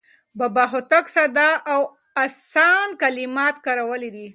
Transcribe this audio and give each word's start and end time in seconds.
بابا 0.39 0.63
هوتک 0.73 1.05
ساده 1.15 1.49
او 1.73 1.81
اسان 2.25 2.87
کلمات 3.01 3.55
کارولي 3.65 4.09
دي. 4.15 4.27